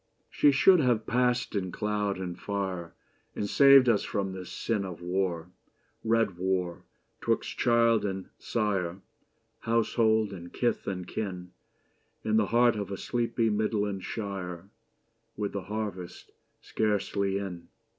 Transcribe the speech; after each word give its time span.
She 0.31 0.51
should 0.51 0.79
have 0.79 1.05
passed 1.05 1.53
in 1.53 1.71
cloud 1.71 2.17
and 2.17 2.35
fire 2.35 2.95
And 3.35 3.47
saved 3.47 3.87
us 3.87 4.01
from 4.01 4.31
this 4.33 4.51
sin 4.51 4.83
Of 4.83 4.99
war— 4.99 5.51
red 6.03 6.29
Avar— 6.29 6.81
'twixt 7.21 7.59
child 7.59 8.03
and 8.03 8.27
sire, 8.39 9.01
Household 9.59 10.33
and 10.33 10.51
kith 10.51 10.87
and 10.87 11.07
kin, 11.07 11.51
In 12.23 12.37
the 12.37 12.47
heart 12.47 12.75
of 12.75 12.89
a 12.89 12.97
sleepy 12.97 13.51
Midland 13.51 14.03
shire, 14.03 14.71
With 15.37 15.51
the 15.53 15.65
harvest 15.65 16.31
scarcely 16.61 17.37
in. 17.37 17.67